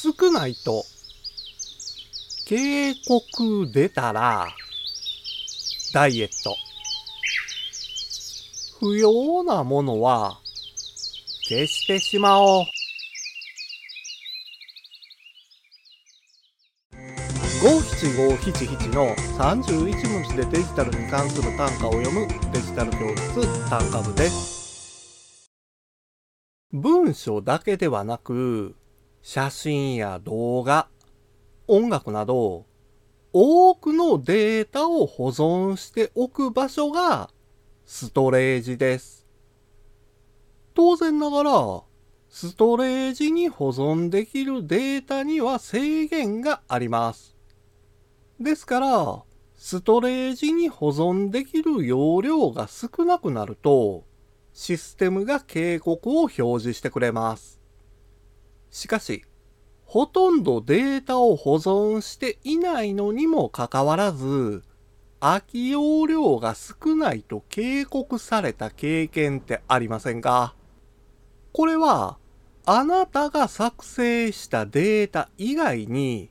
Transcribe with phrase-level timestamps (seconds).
[0.00, 0.84] 少ないと
[2.46, 4.46] 警告出たら
[5.92, 6.54] ダイエット。
[8.78, 10.38] 不要なものは
[11.48, 12.64] 消してしまおう。
[17.60, 25.50] 五七五七七の31文字でデジタルに関する単価を読むデジタル教室単価部です。
[26.72, 28.76] 文章だけではなく、
[29.22, 30.88] 写真や動画、
[31.66, 32.66] 音楽など、
[33.32, 37.30] 多くのデータを保存しておく場所が
[37.84, 39.26] ストレージです。
[40.74, 41.82] 当然ながら、
[42.28, 47.36] ストレージに保存できるデータには制限があります。
[48.40, 49.22] ですから、
[49.56, 54.04] ストレージに保存できる容量が少なくなると、
[54.52, 57.57] システムが警告を表示してくれます。
[58.70, 59.24] しかし、
[59.84, 64.62] ほとんどデータを保存していないのにもかかわらず、
[65.20, 70.54] 空き容量が少ないと警告された経験ってありませんか？
[71.52, 72.18] これは、
[72.66, 76.30] あなたが作成したデータ以外に、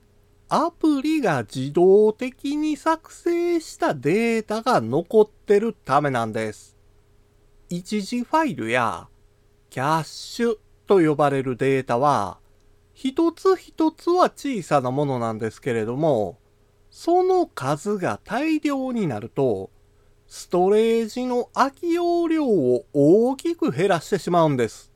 [0.50, 6.78] アプリが自動的に作成したデータが残ってるためなんです。
[7.69, 9.09] 一時ファイルや
[9.69, 10.58] キャッシュ
[10.88, 12.40] と呼ばれるデータは、
[12.94, 16.40] 一つ一つは小さなものなんですけれども、
[16.90, 19.70] その数が大量になると、
[20.28, 24.92] ストレージの空き容量を大きく減らしてしまうんです。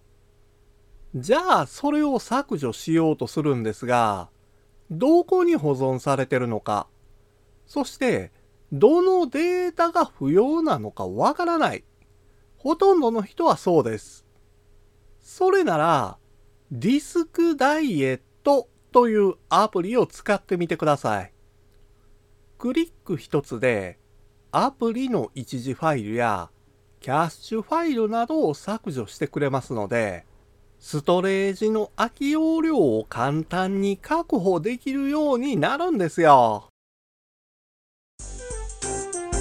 [1.14, 4.30] じゃあ、それを削除しようとするんですが、
[4.90, 6.88] どこに保存されてるのか、
[7.68, 8.32] そして
[8.74, 11.84] どのデータが不要なのかわからない。
[12.58, 14.26] ほとんどの人はそうです。
[15.22, 16.18] それなら、
[16.72, 21.34] ディスクダイエットというアプリを使ってみてください。
[22.58, 24.00] クリック一つで、
[24.52, 26.50] アプリの一時ファイルや
[27.00, 30.26] キャッシュファイルなどを削除してくれますので、
[30.80, 36.70] ストレージの空き容量を簡単に確保できるようになるんですよ。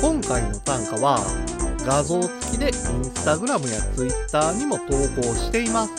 [0.02, 1.49] 今回の単価は
[1.86, 2.72] 画像付きでイン
[3.04, 5.92] スタグラムやツイッターにも投稿しています。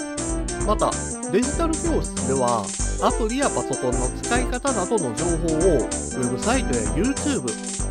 [0.65, 0.91] また、
[1.31, 2.63] デジタル教室では
[3.01, 7.41] アプリやパソコンの使い方などの情報をウェブサイトや YouTube、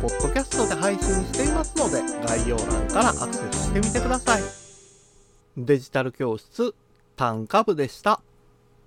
[0.01, 4.41] ポッドキャストで配信していますので概要欄からアクセスしてみてください。
[5.57, 6.73] デジタル教室
[7.17, 8.21] 単価部でした。